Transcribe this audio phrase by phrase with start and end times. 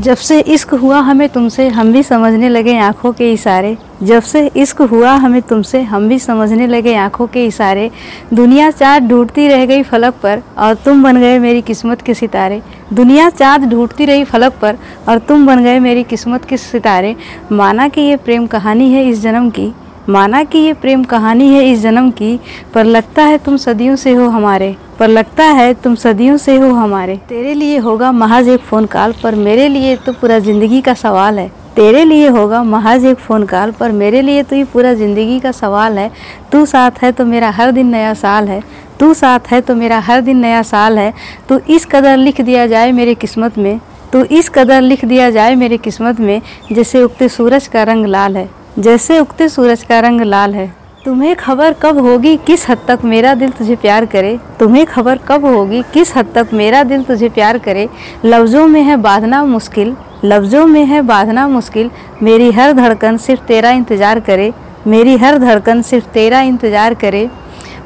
[0.00, 4.50] जब से इश्क हुआ हमें तुमसे, हम भी समझने लगे आँखों के इशारे। जब से
[4.56, 7.90] इश्क हुआ हमें तुमसे, हम भी समझने लगे आँखों के इशारे।
[8.34, 12.62] दुनिया चाँद ढूंढती रह गई फलक पर, और तुम बन गए मेरी किस्मत के सितारे।
[12.92, 14.76] दुनिया चाँद ढूंढती रही फलक पर,
[15.08, 17.16] और तुम बन गए मेरी किस्मत के सितारे।
[17.52, 19.72] माना कि ये प्रेम कहानी है इस जन्म की,
[20.08, 22.40] माना कि ये प्रेम कहानी है इस जन्म की,
[22.74, 26.70] पर लगता है तुम सदियों से हो हमारे। पर लगता है तुम सदियों से हो
[26.72, 30.94] हमारे। तेरे लिए होगा महज एक फ़ोन कॉल पर मेरे लिए तो पूरा ज़िंदगी का
[30.94, 34.92] सवाल है। तेरे लिए होगा महज एक फ़ोन कॉल पर मेरे लिए तो ये पूरा
[34.94, 36.10] ज़िंदगी का सवाल है।
[36.52, 38.62] तू साथ है तो मेरा हर दिन नया साल है।
[39.00, 41.12] तू साथ है तो मेरा हर दिन नया साल है।
[41.48, 43.78] तो इस कदर लिख दिया जाए मेरी किस्मत में।
[44.12, 46.40] तो इस कदर लिख दिया जाए मेरी किस्मत में,
[46.72, 48.48] जैसे उगते सूरज का रंग लाल है।
[48.78, 50.72] जैसे उगते सूरज का रंग लाल है।
[51.04, 52.36] तुम्हें खबर कब होगी?
[52.36, 54.38] किस हद तक मेरा दिल तुझे प्यार करे?
[54.58, 55.82] तुम्हें खबर कब होगी?
[55.94, 57.88] किस हद तक मेरा दिल तुझे प्यार करे?
[58.24, 59.94] लफ्ज़ों में है बांधना मुश्किल,
[60.24, 61.90] लफ्ज़ों में है बांधना मुश्किल।
[62.22, 64.52] मेरी हर धड़कन सिर्फ़ तेरा इंतज़ार करे।
[64.86, 67.28] मेरी हर धड़कन सिर्फ़ तेरा इंतज़ार करे।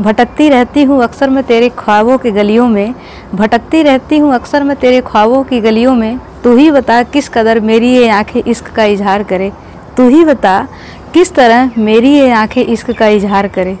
[0.00, 2.94] भटकती रहती हूँ अक्सर मैं तेरे ख्वाबों की गलियों में।
[3.34, 7.60] भटकती रहती हूँ अक्सर मैं तेरे ख्वाबों की गलियों में। तू ही बता किस कदर
[7.60, 9.52] मेरी ये आँखें इश्क का इजहार करे।
[9.96, 10.66] तू ही बता
[11.14, 13.78] किस तरह मेरी ये आँखें इश्क का इजहार करें?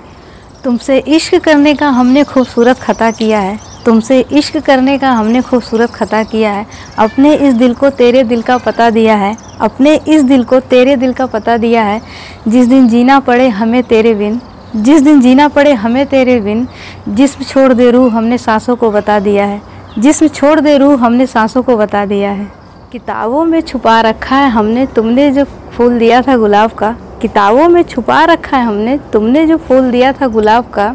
[0.64, 5.90] तुमसे इश्क करने का हमने खूबसूरत खता किया है। तुमसे इश्क करने का हमने खूबसूरत
[5.90, 6.66] खता किया है।
[6.98, 10.96] अपने इस दिल को तेरे दिल का पता दिया है। अपने इस दिल को तेरे
[10.96, 12.00] दिल का पता दिया है।
[12.48, 14.40] जिस दिन जीना पड़े हमें तेरे बिन,
[14.76, 16.68] जिस दिन जीना पड़े हमें तेरे बिन
[17.08, 19.62] जिसम छोड़ दे रूह हमने सांसों को बता दिया है।
[19.98, 22.52] जिसम छोड़ दे रूह हमने सांसों को बता दिया है।
[22.92, 27.82] किताबों में छुपा रखा है हमने, तुमने जो फूल दिया था गुलाब का किताबों में
[27.82, 30.94] छुपा रखा है हमने। तुमने जो फूल दिया था गुलाब का,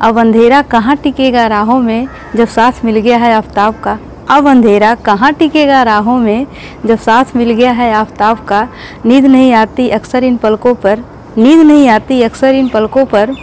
[0.00, 3.98] अब अंधेरा कहाँ टिकेगा राहों में जब साथ मिल गया है आफ्ताब का?
[4.30, 6.46] अब अंधेरा कहाँ टिकेगा राहों में
[6.86, 8.68] जब साथ मिल गया है आफ्ताब का?
[9.06, 11.04] नींद नहीं आती अक्सर इन पलकों पर,
[11.38, 13.34] नींद नहीं आती अक्सर इन पलकों पर।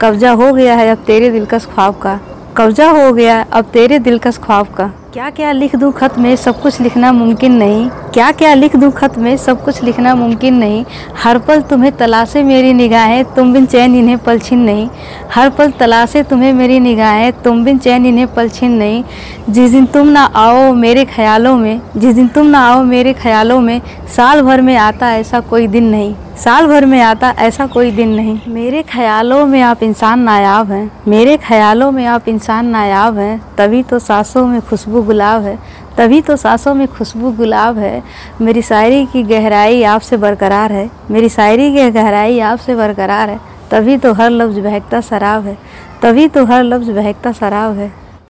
[0.00, 2.18] कब्जा हो गया है अब तेरे दिलकश ख्वाब का,
[2.56, 6.36] कब्जा हो गया अब तेरे दिलकश ख्वाब का। क्या क्या लिख दूँ खत में?
[6.36, 9.36] सब कुछ लिखना मुमकिन नहीं। क्या क्या लिख दूँ खत में?
[9.36, 10.84] सब कुछ लिखना मुमकिन नहीं।
[11.22, 14.88] हर पल तुम्हें तलाशे मेरी निगाहें, तुम बिन चैन इन्हें पलछिन नहीं।
[15.34, 19.04] हर पल तलाशे तुम्हें मेरी निगाहें, तुम बिन चैन इन्हें पलछिन नहीं।
[19.50, 23.60] जिस दिन तुम ना आओ मेरे ख्यालों में, जिस दिन तुम ना आओ मेरे ख्यालों
[23.60, 23.82] में,
[24.16, 28.08] साल भर में आता ऐसा कोई दिन नहीं। साल भर में आता ऐसा कोई दिन
[28.08, 33.42] नहीं। मेरे ख्यालों में आप इंसान नायाब हैं। मेरे ख्यालों में आप इंसान नायाब हैं।
[33.58, 35.58] तभी तो सांसों में खुशबू गुलाब है,
[35.98, 38.02] तभी तो सांसों में खुशबू गुलाब है।
[38.40, 43.40] मेरी शायरी की गहराई आपसे बरकरार है, मेरी शायरी की गहराई आपसे बरकरार है,
[43.70, 45.56] तभी तो हर लफ्ज़ बहकता शराब है,
[46.02, 47.92] तभी तो हर लफ्ज़ बहकता शराब है।